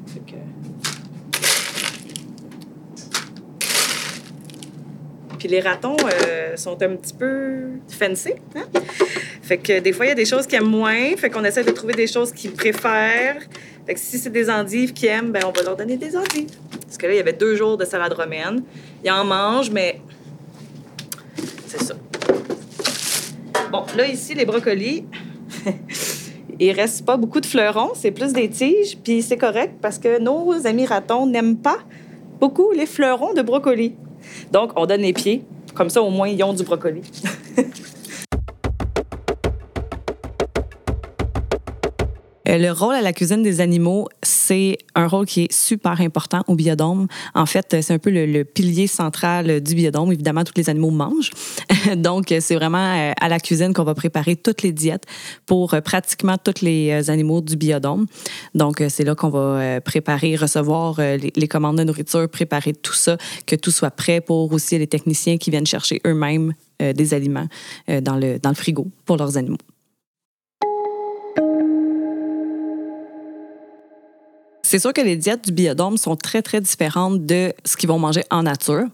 Puis 5.39 5.49
les 5.49 5.61
ratons 5.61 5.97
euh, 6.29 6.59
sont 6.59 6.83
un 6.83 6.97
petit 6.97 7.15
peu 7.15 7.69
fancy. 7.89 8.35
Hein? 8.55 8.65
Fait 9.45 9.59
que 9.59 9.79
des 9.79 9.93
fois, 9.93 10.07
il 10.07 10.09
y 10.09 10.13
a 10.13 10.15
des 10.15 10.25
choses 10.25 10.47
qu'ils 10.47 10.57
aiment 10.57 10.71
moins. 10.71 11.15
Fait 11.19 11.29
qu'on 11.29 11.45
essaie 11.45 11.65
de 11.65 11.71
trouver 11.71 11.93
des 11.93 12.07
choses 12.07 12.33
qu'ils 12.33 12.53
préfèrent. 12.53 13.43
Fait 13.87 13.93
que 13.93 14.01
si 14.01 14.17
c'est 14.17 14.31
des 14.31 14.49
endives 14.49 14.95
qu'ils 14.95 15.11
aiment, 15.11 15.33
ben 15.33 15.43
on 15.47 15.53
va 15.53 15.63
leur 15.63 15.77
donner 15.77 15.99
des 15.99 16.17
endives. 16.17 16.57
Parce 16.81 16.97
que 16.97 17.07
là, 17.07 17.13
il 17.13 17.17
y 17.17 17.21
avait 17.21 17.35
deux 17.35 17.55
jours 17.55 17.77
de 17.77 17.85
salade 17.85 18.15
romaine. 18.15 18.63
Ils 19.05 19.11
en 19.11 19.23
mangent, 19.23 19.71
mais 19.71 20.01
c'est 21.67 21.83
ça. 21.83 21.95
Bon, 23.71 23.85
là, 23.99 24.07
ici, 24.07 24.33
les 24.33 24.47
brocolis, 24.47 25.05
il 26.59 26.73
reste 26.73 27.05
pas 27.05 27.19
beaucoup 27.19 27.41
de 27.41 27.47
fleurons. 27.47 27.91
C'est 27.95 28.13
plus 28.13 28.33
des 28.33 28.49
tiges. 28.49 28.97
Puis 28.97 29.21
c'est 29.21 29.37
correct 29.37 29.75
parce 29.83 29.99
que 29.99 30.19
nos 30.19 30.67
amis 30.67 30.87
ratons 30.87 31.27
n'aiment 31.27 31.59
pas 31.59 31.81
beaucoup 32.41 32.73
les 32.73 32.87
fleurons 32.87 33.35
de 33.35 33.43
brocolis. 33.43 33.95
Donc, 34.53 34.73
on 34.77 34.87
donne 34.87 35.03
les 35.03 35.13
pieds. 35.13 35.43
Comme 35.75 35.91
ça, 35.91 36.01
au 36.01 36.09
moins, 36.09 36.29
ils 36.29 36.43
ont 36.43 36.55
du 36.55 36.63
brocoli. 36.63 37.03
Euh, 42.49 42.59
le 42.59 42.71
rôle 42.71 42.95
à 42.95 43.03
la 43.03 43.13
cuisine 43.13 43.43
des 43.43 43.61
animaux, 43.61 44.09
c'est 44.23 44.79
un 44.95 45.07
rôle 45.07 45.27
qui 45.27 45.45
est 45.45 45.53
super 45.53 46.01
important 46.01 46.43
au 46.47 46.55
biodôme. 46.55 47.07
En 47.35 47.47
fait, 47.47 47.77
c'est 47.81 47.93
un 47.93 47.99
peu 47.99 48.11
le, 48.11 48.45
pilier 48.45 48.87
central 48.87 49.61
du 49.61 49.75
biodôme. 49.75 50.13
Évidemment, 50.13 50.45
tous 50.45 50.55
les 50.57 50.69
animaux 50.69 50.91
mangent. 50.91 51.31
Donc, 51.97 52.35
c'est 52.41 52.55
vraiment 52.55 52.79
euh, 52.79 53.13
à 53.21 53.29
la 53.29 53.41
cuisine 53.41 53.73
qu'on 53.73 53.85
va 53.85 53.95
préparer 53.95 54.37
toutes 54.37 54.63
les 54.63 54.73
diètes 54.73 55.05
pour 55.47 55.75
euh, 55.75 55.81
pratiquement 55.81 56.37
tous 56.37 56.63
les 56.63 57.11
animaux 57.11 57.41
du 57.41 57.57
biodôme. 57.57 58.07
Donc, 58.55 58.83
c'est 58.89 59.05
là 59.05 59.15
qu'on 59.15 59.31
va 59.31 59.81
préparer, 59.81 60.37
recevoir 60.37 61.01
les, 61.01 61.49
commandes 61.49 61.79
de 61.79 61.85
nourriture, 61.85 62.29
préparer 62.29 62.73
tout 62.73 62.93
ça, 62.93 63.17
que 63.47 63.57
tout 63.57 63.71
soit 63.71 63.91
prêt 63.91 64.21
pour 64.21 64.53
aussi 64.53 64.79
les 64.79 64.87
techniciens 64.87 65.37
qui 65.37 65.51
viennent 65.51 65.67
chercher 65.67 66.01
eux-mêmes 66.07 66.53
des 66.81 67.15
aliments 67.15 67.47
dans, 67.89 68.17
le, 68.17 68.39
dans 68.39 68.51
le 68.51 68.55
frigo 68.55 68.87
pour 69.05 69.17
leurs 69.17 69.37
animaux. 69.37 69.59
C'est 74.75 74.81
sûr 74.81 74.93
que 74.93 75.03
les 75.03 75.15
diètes 75.15 75.47
du 75.47 75.53
biodôme 75.53 75.97
sont 75.97 76.17
très, 76.17 76.43
très 76.43 76.61
différentes 76.61 77.25
de 77.25 77.53
ce 77.65 77.77
qu'ils 77.77 77.89
vont 77.89 78.01
manger 78.01 78.25
en 78.33 78.43
nature. 78.43 78.87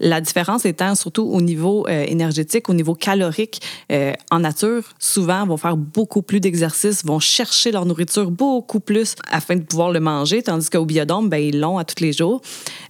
La 0.00 0.20
différence 0.20 0.64
étant 0.64 0.96
surtout 0.96 1.22
au 1.22 1.40
niveau 1.40 1.86
euh, 1.86 2.04
énergétique, 2.08 2.68
au 2.68 2.74
niveau 2.74 2.96
calorique. 2.96 3.62
Euh, 3.92 4.14
en 4.32 4.40
nature, 4.40 4.82
souvent, 4.98 5.46
vont 5.46 5.56
faire 5.56 5.76
beaucoup 5.76 6.22
plus 6.22 6.40
d'exercices, 6.40 7.04
vont 7.04 7.20
chercher 7.20 7.70
leur 7.70 7.86
nourriture 7.86 8.32
beaucoup 8.32 8.80
plus 8.80 9.14
afin 9.30 9.54
de 9.54 9.62
pouvoir 9.62 9.92
le 9.92 10.00
manger, 10.00 10.42
tandis 10.42 10.68
qu'au 10.68 10.86
biodôme, 10.86 11.28
ben, 11.28 11.36
ils 11.36 11.60
l'ont 11.60 11.78
à 11.78 11.84
tous 11.84 12.02
les 12.02 12.12
jours. 12.12 12.40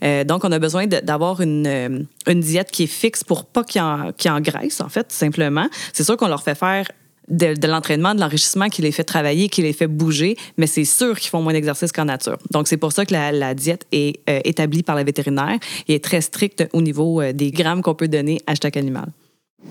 Euh, 0.02 0.24
donc, 0.24 0.42
on 0.44 0.52
a 0.52 0.58
besoin 0.58 0.86
d'avoir 0.86 1.42
une, 1.42 2.06
une, 2.26 2.40
diète 2.40 2.70
qui 2.70 2.84
est 2.84 2.86
fixe 2.86 3.24
pour 3.24 3.44
pas 3.44 3.62
qu'ils 3.62 3.82
en, 3.82 4.10
qu 4.16 4.30
engraissent, 4.30 4.80
en 4.80 4.88
fait, 4.88 5.12
simplement. 5.12 5.66
C'est 5.92 6.04
sûr 6.04 6.16
qu'on 6.16 6.28
leur 6.28 6.42
fait 6.42 6.54
faire 6.54 6.86
de, 7.28 7.66
l'entraînement, 7.66 8.14
de 8.14 8.20
l'enrichissement 8.20 8.68
qui 8.68 8.82
les 8.82 8.92
fait 8.92 9.04
travailler, 9.04 9.48
qui 9.48 9.62
les 9.62 9.72
fait 9.72 9.86
bouger, 9.86 10.36
mais 10.56 10.66
c'est 10.66 10.84
sûr 10.84 11.18
qu'ils 11.18 11.30
font 11.30 11.42
moins 11.42 11.52
d'exercice 11.52 11.92
qu'en 11.92 12.04
nature. 12.04 12.38
Donc, 12.50 12.68
c'est 12.68 12.76
pour 12.76 12.92
ça 12.92 13.06
que 13.06 13.12
la, 13.12 13.54
diète 13.54 13.86
est 13.92 14.20
euh, 14.28 14.40
établie 14.44 14.82
par 14.82 14.96
la 14.96 15.04
vétérinaire 15.04 15.58
et 15.88 15.94
est 15.94 16.04
très 16.04 16.20
stricte 16.20 16.66
au 16.72 16.82
niveau 16.82 17.20
euh, 17.20 17.32
des 17.32 17.50
grammes 17.50 17.82
qu'on 17.82 17.94
peut 17.94 18.08
donner 18.08 18.40
à 18.46 18.54
chaque 18.54 18.76
animal. 18.76 19.06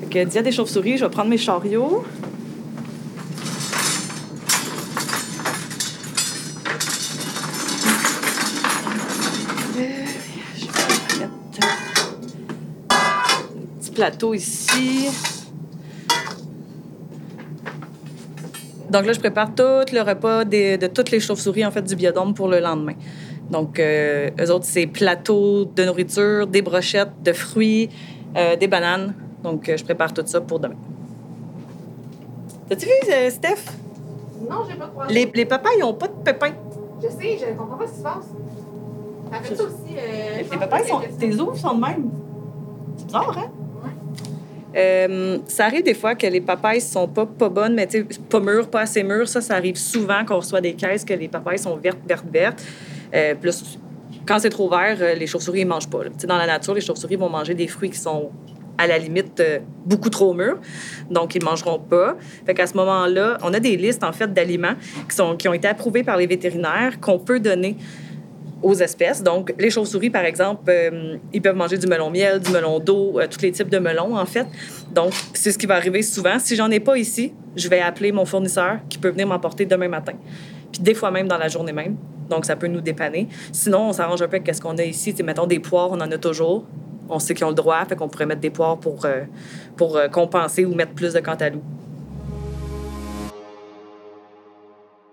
Que 0.09 0.23
diète 0.23 0.45
des 0.45 0.51
chauves-souris, 0.51 0.97
je 0.97 1.05
vais 1.05 1.11
prendre 1.11 1.29
mes 1.29 1.37
chariots. 1.37 2.03
Euh, 9.77 10.05
un 12.89 13.79
petit 13.79 13.91
plateau 13.91 14.33
ici. 14.33 15.09
Donc 18.91 19.05
là, 19.05 19.13
je 19.13 19.19
prépare 19.19 19.49
tout 19.55 19.85
le 19.93 20.01
repas 20.01 20.43
des- 20.43 20.77
de 20.77 20.87
toutes 20.87 21.11
les 21.11 21.19
chauves-souris 21.19 21.65
en 21.65 21.71
fait 21.71 21.81
du 21.83 21.95
biodôme 21.95 22.33
pour 22.33 22.47
le 22.49 22.59
lendemain. 22.59 22.95
Donc, 23.49 23.79
euh, 23.79 24.29
eux 24.39 24.51
autres, 24.51 24.65
c'est 24.65 24.87
plateau 24.87 25.65
de 25.65 25.83
nourriture, 25.85 26.47
des 26.47 26.61
brochettes, 26.61 27.11
de 27.23 27.33
fruits, 27.33 27.89
euh, 28.37 28.55
des 28.55 28.67
bananes. 28.67 29.13
Donc, 29.43 29.67
euh, 29.69 29.77
je 29.77 29.83
prépare 29.83 30.13
tout 30.13 30.23
ça 30.25 30.39
pour 30.41 30.59
demain. 30.59 30.75
T'as-tu 32.67 32.85
vu, 32.85 32.91
euh, 33.11 33.29
Steph? 33.29 33.63
Non, 34.49 34.57
j'ai 34.69 34.75
pas 34.77 34.87
problème. 34.87 35.13
Les, 35.15 35.31
les 35.33 35.45
papas, 35.45 35.69
ils 35.77 35.81
n'ont 35.81 35.93
pas 35.93 36.07
de 36.07 36.13
pépins. 36.23 36.53
Je 37.03 37.07
sais, 37.09 37.37
je 37.39 37.45
comprends 37.57 37.77
pas 37.77 37.87
ce 37.87 37.91
qui 37.93 37.97
se 37.99 38.03
passe. 38.03 38.27
Ça 39.31 39.37
fait 39.41 39.55
ça 39.55 39.63
aussi. 39.63 39.93
Les 39.95 40.43
ils 40.43 40.87
sont, 40.87 41.01
tes 41.19 41.39
os 41.41 41.59
sont 41.59 41.75
de 41.75 41.81
même. 41.81 42.09
C'est 42.97 43.05
bizarre, 43.05 43.37
hein? 43.37 43.49
Euh, 44.75 45.37
ça 45.47 45.65
arrive 45.65 45.83
des 45.83 45.93
fois 45.93 46.15
que 46.15 46.27
les 46.27 46.41
papayes 46.41 46.81
sont 46.81 47.07
pas, 47.07 47.25
pas 47.25 47.49
bonnes, 47.49 47.75
mais 47.75 47.87
pas 48.29 48.39
mûres, 48.39 48.69
pas 48.69 48.81
assez 48.81 49.03
mûres. 49.03 49.27
Ça, 49.27 49.41
ça 49.41 49.55
arrive 49.55 49.75
souvent 49.75 50.23
qu'on 50.25 50.37
reçoit 50.37 50.61
des 50.61 50.73
caisses 50.73 51.03
que 51.03 51.13
les 51.13 51.27
papayes 51.27 51.59
sont 51.59 51.75
vertes, 51.75 51.99
vertes, 52.07 52.25
vertes. 52.31 52.63
Euh, 53.13 53.35
plus, 53.35 53.77
quand 54.25 54.39
c'est 54.39 54.49
trop 54.49 54.69
vert, 54.69 54.97
euh, 55.01 55.13
les 55.13 55.27
chauves-souris 55.27 55.65
ne 55.65 55.69
mangent 55.69 55.89
pas. 55.89 55.99
Dans 56.25 56.37
la 56.37 56.47
nature, 56.47 56.73
les 56.73 56.81
chauves-souris 56.81 57.17
vont 57.17 57.29
manger 57.29 57.53
des 57.53 57.67
fruits 57.67 57.89
qui 57.89 57.97
sont 57.97 58.31
à 58.77 58.87
la 58.87 58.97
limite 58.97 59.39
euh, 59.39 59.59
beaucoup 59.85 60.09
trop 60.09 60.33
mûrs, 60.33 60.57
donc 61.09 61.35
ils 61.35 61.41
ne 61.41 61.45
mangeront 61.45 61.79
pas. 61.79 62.15
Fait 62.45 62.53
qu'à 62.53 62.65
ce 62.65 62.75
moment-là, 62.77 63.37
on 63.43 63.53
a 63.53 63.59
des 63.59 63.77
listes 63.77 64.03
en 64.03 64.11
fait 64.11 64.33
d'aliments 64.33 64.73
qui, 65.09 65.17
qui 65.37 65.47
ont 65.47 65.53
été 65.53 65.67
approuvés 65.67 66.03
par 66.03 66.17
les 66.17 66.27
vétérinaires 66.27 66.99
qu'on 66.99 67.19
peut 67.19 67.39
donner 67.39 67.75
aux 68.61 68.73
espèces. 68.75 69.23
Donc, 69.23 69.53
les 69.57 69.69
chauves-souris, 69.69 70.09
par 70.09 70.25
exemple, 70.25 70.63
euh, 70.69 71.17
ils 71.33 71.41
peuvent 71.41 71.55
manger 71.55 71.77
du 71.77 71.87
melon 71.87 72.09
miel, 72.09 72.39
du 72.39 72.51
melon 72.51 72.79
d'eau, 72.79 73.19
euh, 73.19 73.27
tous 73.29 73.41
les 73.41 73.51
types 73.51 73.69
de 73.69 73.79
melons, 73.79 74.15
en 74.17 74.25
fait. 74.25 74.47
Donc, 74.93 75.13
c'est 75.33 75.51
ce 75.51 75.57
qui 75.57 75.65
va 75.65 75.75
arriver 75.75 76.01
souvent. 76.01 76.37
Si 76.39 76.55
j'en 76.55 76.69
ai 76.69 76.79
pas 76.79 76.97
ici, 76.97 77.33
je 77.55 77.67
vais 77.67 77.79
appeler 77.79 78.11
mon 78.11 78.25
fournisseur 78.25 78.77
qui 78.89 78.97
peut 78.97 79.09
venir 79.09 79.27
m'emporter 79.27 79.65
demain 79.65 79.87
matin. 79.87 80.13
Puis 80.71 80.81
des 80.81 80.93
fois 80.93 81.11
même 81.11 81.27
dans 81.27 81.37
la 81.37 81.47
journée 81.47 81.73
même. 81.73 81.97
Donc, 82.29 82.45
ça 82.45 82.55
peut 82.55 82.67
nous 82.67 82.81
dépanner. 82.81 83.27
Sinon, 83.51 83.89
on 83.89 83.93
s'arrange 83.93 84.21
un 84.21 84.27
peu 84.27 84.37
avec 84.37 84.55
ce 84.55 84.61
qu'on 84.61 84.77
a 84.77 84.83
ici. 84.83 85.11
Tu 85.11 85.17
sais, 85.17 85.23
mettons 85.23 85.47
des 85.47 85.59
poires, 85.59 85.89
on 85.91 85.99
en 85.99 86.11
a 86.11 86.17
toujours. 86.17 86.65
On 87.09 87.19
sait 87.19 87.33
qu'ils 87.33 87.45
ont 87.45 87.49
le 87.49 87.55
droit, 87.55 87.83
fait 87.85 87.97
qu'on 87.97 88.07
pourrait 88.07 88.25
mettre 88.25 88.39
des 88.39 88.51
poires 88.51 88.77
pour, 88.77 89.03
euh, 89.03 89.23
pour 89.75 89.99
compenser 90.11 90.63
ou 90.63 90.73
mettre 90.73 90.93
plus 90.93 91.13
de 91.13 91.19
cantaloupe. 91.19 91.63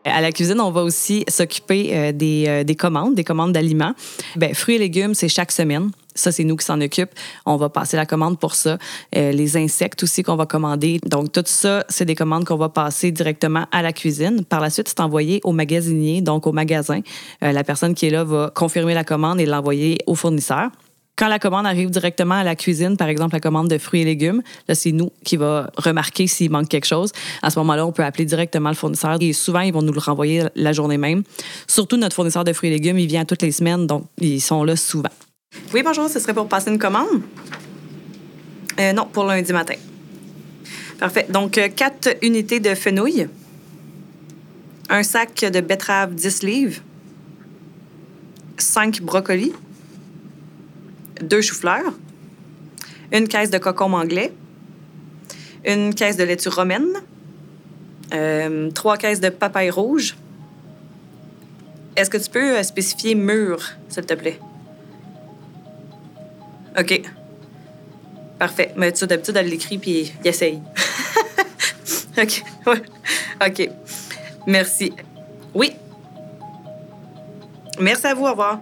À 0.09 0.21
la 0.21 0.33
cuisine, 0.33 0.61
on 0.61 0.71
va 0.71 0.83
aussi 0.83 1.25
s'occuper 1.29 1.91
euh, 1.93 2.13
des, 2.13 2.45
euh, 2.49 2.65
des 2.65 2.75
commandes, 2.75 3.15
des 3.15 3.25
commandes 3.25 3.53
d'aliments. 3.53 3.95
Ben, 4.37 4.55
fruits 4.55 4.77
et 4.77 4.79
légumes, 4.79 5.15
c'est 5.15 5.29
chaque 5.29 5.53
semaine. 5.53 5.91
Ça, 6.15 6.33
c'est 6.33 6.45
nous 6.45 6.57
qui 6.57 6.65
s'en 6.65 6.81
occupe. 6.81 7.11
On 7.47 7.57
va 7.57 7.69
passer 7.69 7.97
la 7.97 8.05
commande 8.05 8.39
pour 8.39 8.55
ça. 8.55 8.79
Euh, 9.17 9.31
les 9.31 9.57
insectes 9.57 10.03
aussi 10.03 10.23
qu'on 10.23 10.37
va 10.37 10.47
commander. 10.47 11.01
Donc, 11.07 11.31
tout 11.31 11.45
ça, 11.47 11.85
c'est 11.89 12.05
des 12.05 12.17
commandes 12.17 12.45
qu'on 12.45 12.57
va 12.57 12.69
passer 12.69 13.13
directement 13.13 13.67
à 13.71 13.83
la 13.83 13.93
cuisine. 13.93 14.45
Par 14.45 14.61
la 14.61 14.71
suite, 14.71 14.89
c'est 14.89 15.01
envoyé 15.01 15.41
au 15.45 15.53
magasinier, 15.53 16.21
donc 16.21 16.47
au 16.47 16.53
magasin. 16.53 17.01
La 17.41 17.63
personne 17.63 17.95
qui 17.95 18.07
est 18.07 18.11
là 18.11 18.25
va 18.25 18.51
confirmer 18.53 18.95
la 18.95 19.05
commande 19.05 19.41
et 19.41 19.47
l'envoyer 19.47 19.99
au 20.07 20.17
fournisseur. 20.17 20.71
Quand 21.19 21.27
la 21.27 21.41
commande 21.41 21.67
arrive 21.67 21.91
directement 21.91 22.37
à 22.37 22.45
la 22.45 22.55
cuisine, 22.55 22.97
par 22.97 23.09
exemple 23.09 23.35
la 23.35 23.41
commande 23.41 23.69
de 23.69 23.77
fruits 23.77 24.03
et 24.03 24.05
légumes, 24.05 24.41
là, 24.69 24.77
c'est 24.77 24.93
nous 24.93 25.11
qui 25.25 25.37
va 25.37 25.69
remarquer 25.77 26.29
s'il 26.29 26.53
manque 26.53 26.69
quelque 26.69 26.87
chose. 26.87 27.11
À 27.43 27.51
ce 27.51 27.59
moment-là, 27.59 27.85
on 27.85 27.91
peut 27.91 28.05
appeler 28.05 28.25
directement 28.25 28.69
le 28.69 28.77
fournisseur 28.77 29.17
et 29.21 29.33
souvent, 29.33 29.61
ils 29.61 29.73
vont 29.73 29.83
nous 29.83 29.93
le 29.93 29.99
renvoyer 29.99 30.45
la 30.55 30.73
journée 30.73 30.97
même. 30.97 31.25
Surtout 31.67 31.97
notre 31.97 32.15
fournisseur 32.15 32.45
de 32.45 32.53
fruits 32.53 32.71
et 32.71 32.73
légumes, 32.75 33.01
il 33.01 33.09
vient 33.09 33.25
toutes 33.25 33.43
les 33.43 33.51
semaines, 33.51 33.89
donc 33.89 34.05
ils 34.21 34.41
sont 34.41 34.63
là 34.63 34.77
souvent. 34.77 35.11
Oui, 35.75 35.83
bonjour, 35.85 36.09
ce 36.09 36.21
serait 36.21 36.35
pour 36.35 36.47
passer 36.47 36.71
une 36.71 36.79
commande? 36.79 37.23
Euh, 38.79 38.93
non, 38.93 39.09
pour 39.13 39.25
lundi 39.25 39.53
matin. 39.53 39.75
Parfait. 41.01 41.27
Donc, 41.29 41.59
euh, 41.59 41.69
quatre 41.69 42.11
unités 42.23 42.61
de 42.61 42.77
fenouil, 42.77 43.29
un 44.89 45.03
sac 45.03 45.41
de 45.41 45.61
betterave 45.61 46.15
10 46.15 46.43
livres, 46.45 46.81
cinq 48.57 49.03
brocolis, 49.03 49.53
deux 51.23 51.41
choux-fleurs, 51.41 51.93
une 53.13 53.29
caisse 53.29 53.51
de 53.51 53.59
cocombe 53.59 53.95
anglais, 53.95 54.33
une 55.65 55.95
caisse 55.95 56.17
de 56.17 56.25
laitue 56.25 56.49
romaine, 56.49 56.89
euh, 58.13 58.71
trois 58.71 58.97
caisses 58.97 59.21
de 59.21 59.29
papaye 59.29 59.71
rouge. 59.71 60.17
Est-ce 61.97 62.11
que 62.11 62.19
tu 62.19 62.31
peux 62.31 62.57
euh, 62.57 62.63
spécifier 62.63 63.15
mûr, 63.15 63.59
s'il 63.89 64.07
te 64.07 64.15
plaît? 64.15 64.39
OK. 66.79 67.03
Parfait. 68.39 68.73
Mais 68.77 68.93
tu 68.93 69.07
d'habitude, 69.07 69.37
elle 69.37 69.49
l'écrit 69.49 69.79
puis 69.79 70.13
il 70.25 70.29
essaye. 70.29 70.63
OK. 72.19 72.43
OK. 73.45 73.71
Merci. 74.47 74.93
Oui. 75.55 75.73
Merci 77.81 78.07
à 78.07 78.15
vous. 78.15 78.27
Au 78.27 78.31
revoir. 78.31 78.61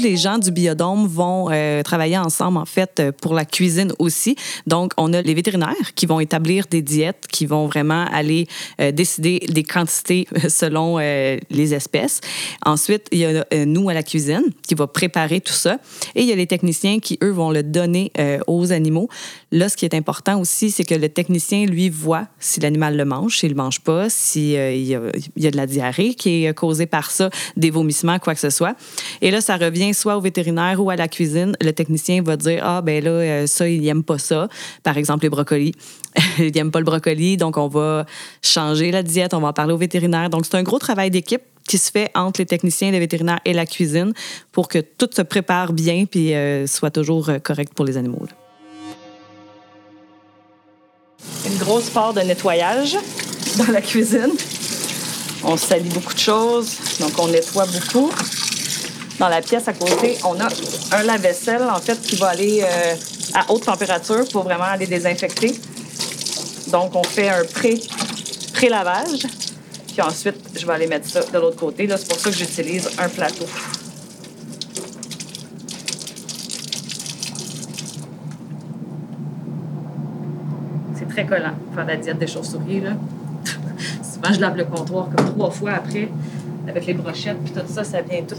Les 0.00 0.16
gens 0.16 0.38
du 0.38 0.50
biodôme 0.50 1.06
vont 1.06 1.48
euh, 1.50 1.82
travailler 1.82 2.18
ensemble, 2.18 2.58
en 2.58 2.64
fait, 2.64 2.98
euh, 2.98 3.12
pour 3.12 3.34
la 3.34 3.44
cuisine 3.44 3.92
aussi. 3.98 4.36
Donc, 4.66 4.92
on 4.96 5.12
a 5.12 5.22
les 5.22 5.34
vétérinaires 5.34 5.94
qui 5.94 6.06
vont 6.06 6.20
établir 6.20 6.66
des 6.70 6.82
diètes, 6.82 7.26
qui 7.30 7.46
vont 7.46 7.66
vraiment 7.66 8.04
aller 8.12 8.46
euh, 8.80 8.92
décider 8.92 9.40
des 9.48 9.62
quantités 9.62 10.26
selon 10.48 10.98
les 10.98 11.74
espèces. 11.74 12.20
Ensuite, 12.64 13.06
il 13.12 13.18
y 13.18 13.24
a 13.24 13.44
nous 13.64 13.88
à 13.88 13.94
la 13.94 14.02
cuisine 14.02 14.42
qui 14.66 14.74
va 14.74 14.86
préparer 14.86 15.40
tout 15.40 15.52
ça. 15.52 15.78
Et 16.14 16.22
il 16.22 16.28
y 16.28 16.32
a 16.32 16.36
les 16.36 16.46
techniciens 16.46 16.98
qui, 16.98 17.18
eux, 17.22 17.30
vont 17.30 17.50
le 17.50 17.62
donner 17.62 18.12
aux 18.46 18.72
animaux. 18.72 19.08
Là, 19.52 19.68
ce 19.68 19.76
qui 19.76 19.84
est 19.84 19.94
important 19.94 20.40
aussi, 20.40 20.70
c'est 20.70 20.84
que 20.84 20.94
le 20.94 21.08
technicien, 21.08 21.66
lui, 21.66 21.88
voit 21.88 22.26
si 22.38 22.60
l'animal 22.60 22.96
le 22.96 23.04
mange, 23.04 23.38
s'il 23.38 23.50
ne 23.50 23.54
le 23.54 23.62
mange 23.62 23.80
pas, 23.80 24.08
s'il 24.08 24.50
y 24.52 24.94
a 24.94 25.50
de 25.50 25.56
la 25.56 25.66
diarrhée 25.66 26.14
qui 26.14 26.44
est 26.44 26.54
causée 26.54 26.86
par 26.86 27.10
ça, 27.10 27.30
des 27.56 27.70
vomissements, 27.70 28.18
quoi 28.18 28.34
que 28.34 28.40
ce 28.40 28.50
soit. 28.50 28.74
Et 29.20 29.30
là, 29.30 29.40
ça 29.40 29.56
revient 29.56 29.89
soit 29.92 30.16
au 30.16 30.20
vétérinaire 30.20 30.82
ou 30.82 30.90
à 30.90 30.96
la 30.96 31.08
cuisine. 31.08 31.56
Le 31.60 31.72
technicien 31.72 32.22
va 32.22 32.36
dire 32.36 32.62
Ah, 32.64 32.82
ben 32.82 33.02
là, 33.02 33.10
euh, 33.10 33.46
ça, 33.46 33.68
il 33.68 33.82
n'aime 33.82 34.02
pas 34.02 34.18
ça. 34.18 34.48
Par 34.82 34.96
exemple, 34.98 35.24
les 35.24 35.30
brocolis. 35.30 35.74
il 36.38 36.52
n'aime 36.52 36.70
pas 36.70 36.80
le 36.80 36.84
brocoli, 36.84 37.36
donc 37.36 37.56
on 37.56 37.68
va 37.68 38.04
changer 38.42 38.90
la 38.90 39.02
diète, 39.02 39.34
on 39.34 39.40
va 39.40 39.48
en 39.48 39.52
parler 39.52 39.72
au 39.72 39.78
vétérinaire. 39.78 40.30
Donc, 40.30 40.44
c'est 40.44 40.56
un 40.56 40.62
gros 40.62 40.78
travail 40.78 41.10
d'équipe 41.10 41.42
qui 41.66 41.78
se 41.78 41.90
fait 41.90 42.10
entre 42.14 42.40
les 42.40 42.46
techniciens, 42.46 42.90
les 42.90 42.98
vétérinaires 42.98 43.40
et 43.44 43.52
la 43.52 43.64
cuisine 43.64 44.12
pour 44.50 44.66
que 44.66 44.78
tout 44.78 45.08
se 45.14 45.22
prépare 45.22 45.72
bien 45.72 46.04
puis 46.04 46.34
euh, 46.34 46.66
soit 46.66 46.90
toujours 46.90 47.28
euh, 47.28 47.38
correct 47.38 47.74
pour 47.74 47.84
les 47.84 47.96
animaux. 47.96 48.26
Une 51.46 51.58
grosse 51.58 51.90
part 51.90 52.12
de 52.12 52.20
nettoyage 52.22 52.96
dans 53.56 53.72
la 53.72 53.80
cuisine. 53.80 54.32
On 55.44 55.56
salit 55.56 55.88
beaucoup 55.90 56.12
de 56.12 56.18
choses, 56.18 56.76
donc 56.98 57.12
on 57.18 57.28
nettoie 57.28 57.66
beaucoup. 57.66 58.10
Dans 59.20 59.28
la 59.28 59.42
pièce 59.42 59.68
à 59.68 59.74
côté, 59.74 60.16
on 60.24 60.40
a 60.40 60.48
un 60.92 61.02
lave-vaisselle, 61.02 61.62
en 61.70 61.78
fait, 61.78 62.00
qui 62.00 62.16
va 62.16 62.28
aller 62.28 62.62
euh, 62.64 62.94
à 63.34 63.52
haute 63.52 63.64
température 63.66 64.26
pour 64.32 64.44
vraiment 64.44 64.64
aller 64.64 64.86
désinfecter. 64.86 65.52
Donc, 66.68 66.94
on 66.96 67.02
fait 67.04 67.28
un 67.28 67.44
pré- 67.44 67.82
pré-lavage. 68.54 69.26
Puis 69.92 70.00
ensuite, 70.00 70.36
je 70.58 70.66
vais 70.66 70.72
aller 70.72 70.86
mettre 70.86 71.06
ça 71.10 71.20
de 71.22 71.38
l'autre 71.38 71.56
côté. 71.58 71.86
Là, 71.86 71.98
c'est 71.98 72.08
pour 72.08 72.18
ça 72.18 72.30
que 72.30 72.36
j'utilise 72.36 72.88
un 72.98 73.10
plateau. 73.10 73.44
C'est 80.94 81.08
très 81.08 81.26
collant, 81.26 81.52
faire 81.74 81.86
la 81.86 81.96
diète 81.96 82.18
des 82.18 82.26
chauves-souris. 82.26 82.80
Là. 82.80 82.90
Souvent, 84.02 84.32
je 84.34 84.40
lave 84.40 84.56
le 84.56 84.64
comptoir 84.64 85.08
comme 85.14 85.26
trois 85.34 85.50
fois 85.50 85.72
après, 85.72 86.08
avec 86.68 86.86
les 86.86 86.94
brochettes, 86.94 87.38
puis 87.44 87.52
tout 87.52 87.60
ça, 87.72 87.84
ça 87.84 88.00
vient 88.02 88.22
tout 88.22 88.36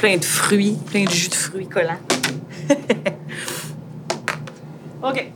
plein 0.00 0.16
de 0.16 0.24
fruits, 0.24 0.76
plein 0.86 1.04
de 1.04 1.10
jus 1.10 1.28
de 1.28 1.34
fruits 1.34 1.66
collants. 1.66 2.00
OK. 5.02 5.32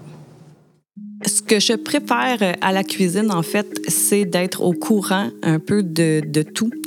Ce 1.26 1.42
que 1.42 1.60
je 1.60 1.74
préfère 1.74 2.38
euh, 2.40 2.52
à 2.62 2.72
la 2.72 2.82
cuisine, 2.82 3.30
en 3.30 3.42
fait, 3.42 3.66
c'est 3.88 4.24
d'être 4.24 4.62
au 4.62 4.72
courant 4.72 5.28
un 5.42 5.58
peu 5.58 5.82
de, 5.82 6.22
de 6.26 6.42
tout. 6.42 6.70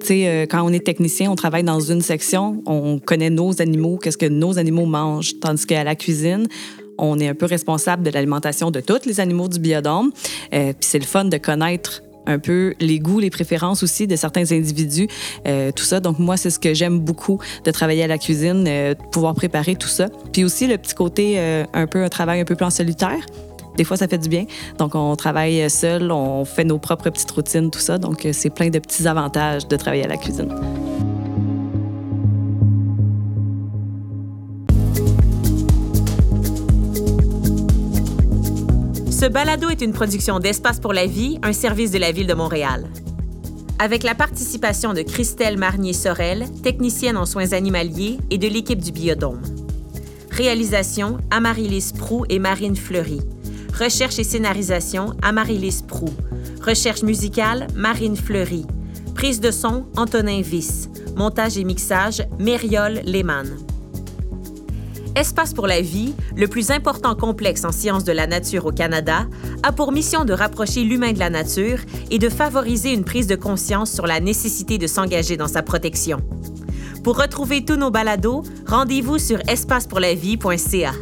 tu 0.00 0.06
sais, 0.06 0.28
euh, 0.28 0.46
quand 0.46 0.62
on 0.62 0.72
est 0.72 0.84
technicien, 0.84 1.30
on 1.30 1.34
travaille 1.34 1.62
dans 1.62 1.80
une 1.80 2.00
section, 2.00 2.62
on 2.66 2.98
connaît 2.98 3.30
nos 3.30 3.60
animaux, 3.60 3.98
qu'est-ce 3.98 4.18
que 4.18 4.26
nos 4.26 4.58
animaux 4.58 4.86
mangent, 4.86 5.38
tandis 5.40 5.66
qu'à 5.66 5.84
la 5.84 5.96
cuisine, 5.96 6.46
on 6.96 7.18
est 7.18 7.28
un 7.28 7.34
peu 7.34 7.46
responsable 7.46 8.02
de 8.02 8.10
l'alimentation 8.10 8.70
de 8.70 8.80
tous 8.80 9.04
les 9.06 9.20
animaux 9.20 9.48
du 9.48 9.58
biodôme. 9.58 10.10
Euh, 10.54 10.72
Puis 10.72 10.88
c'est 10.88 10.98
le 10.98 11.06
fun 11.06 11.26
de 11.26 11.36
connaître 11.36 12.02
un 12.30 12.38
peu 12.38 12.74
les 12.80 12.98
goûts, 12.98 13.18
les 13.18 13.30
préférences 13.30 13.82
aussi 13.82 14.06
de 14.06 14.16
certains 14.16 14.52
individus, 14.52 15.08
euh, 15.46 15.72
tout 15.72 15.84
ça. 15.84 16.00
Donc 16.00 16.18
moi, 16.18 16.36
c'est 16.36 16.50
ce 16.50 16.58
que 16.58 16.74
j'aime 16.74 17.00
beaucoup 17.00 17.38
de 17.64 17.70
travailler 17.70 18.04
à 18.04 18.06
la 18.06 18.18
cuisine, 18.18 18.64
euh, 18.66 18.94
de 18.94 19.02
pouvoir 19.10 19.34
préparer 19.34 19.76
tout 19.76 19.88
ça. 19.88 20.08
Puis 20.32 20.44
aussi 20.44 20.66
le 20.66 20.78
petit 20.78 20.94
côté 20.94 21.34
euh, 21.38 21.64
un 21.72 21.86
peu 21.86 22.02
un 22.02 22.08
travail 22.08 22.40
un 22.40 22.44
peu 22.44 22.54
plus 22.54 22.66
en 22.66 22.70
solitaire. 22.70 23.24
Des 23.76 23.84
fois, 23.84 23.96
ça 23.96 24.08
fait 24.08 24.18
du 24.18 24.28
bien. 24.28 24.44
Donc, 24.78 24.94
on 24.94 25.14
travaille 25.16 25.70
seul, 25.70 26.10
on 26.10 26.44
fait 26.44 26.64
nos 26.64 26.78
propres 26.78 27.08
petites 27.08 27.30
routines, 27.30 27.70
tout 27.70 27.78
ça. 27.78 27.98
Donc, 27.98 28.26
c'est 28.32 28.50
plein 28.50 28.68
de 28.68 28.78
petits 28.78 29.06
avantages 29.06 29.68
de 29.68 29.76
travailler 29.76 30.04
à 30.04 30.08
la 30.08 30.16
cuisine. 30.16 30.48
Ce 39.20 39.26
balado 39.26 39.68
est 39.68 39.82
une 39.82 39.92
production 39.92 40.38
d'Espace 40.38 40.80
pour 40.80 40.94
la 40.94 41.04
vie, 41.04 41.38
un 41.42 41.52
service 41.52 41.90
de 41.90 41.98
la 41.98 42.10
Ville 42.10 42.26
de 42.26 42.32
Montréal. 42.32 42.86
Avec 43.78 44.02
la 44.02 44.14
participation 44.14 44.94
de 44.94 45.02
Christelle 45.02 45.58
Marnier-Sorel, 45.58 46.46
technicienne 46.62 47.18
en 47.18 47.26
soins 47.26 47.52
animaliers, 47.52 48.16
et 48.30 48.38
de 48.38 48.48
l'équipe 48.48 48.82
du 48.82 48.92
Biodôme. 48.92 49.42
Réalisation, 50.30 51.18
Amaryllis 51.30 51.92
Prou 51.98 52.24
et 52.30 52.38
Marine 52.38 52.76
Fleury. 52.76 53.20
Recherche 53.78 54.18
et 54.18 54.24
scénarisation, 54.24 55.12
Amaryllis 55.20 55.82
Prou. 55.86 56.08
Recherche 56.66 57.02
musicale, 57.02 57.66
Marine 57.74 58.16
Fleury. 58.16 58.64
Prise 59.14 59.40
de 59.40 59.50
son, 59.50 59.84
Antonin 59.98 60.40
Viss. 60.40 60.88
Montage 61.14 61.58
et 61.58 61.64
mixage, 61.64 62.22
Mériole 62.38 63.02
Lehmann. 63.04 63.54
Espace 65.20 65.52
pour 65.52 65.66
la 65.66 65.82
vie, 65.82 66.14
le 66.34 66.48
plus 66.48 66.70
important 66.70 67.14
complexe 67.14 67.66
en 67.66 67.72
sciences 67.72 68.04
de 68.04 68.12
la 68.12 68.26
nature 68.26 68.64
au 68.64 68.72
Canada, 68.72 69.26
a 69.62 69.70
pour 69.70 69.92
mission 69.92 70.24
de 70.24 70.32
rapprocher 70.32 70.82
l'humain 70.82 71.12
de 71.12 71.18
la 71.18 71.28
nature 71.28 71.80
et 72.10 72.18
de 72.18 72.30
favoriser 72.30 72.94
une 72.94 73.04
prise 73.04 73.26
de 73.26 73.36
conscience 73.36 73.92
sur 73.92 74.06
la 74.06 74.18
nécessité 74.18 74.78
de 74.78 74.86
s'engager 74.86 75.36
dans 75.36 75.46
sa 75.46 75.62
protection. 75.62 76.20
Pour 77.04 77.18
retrouver 77.18 77.66
tous 77.66 77.76
nos 77.76 77.90
balados, 77.90 78.44
rendez-vous 78.66 79.18
sur 79.18 79.40
espacepourlavie.ca. 79.46 80.92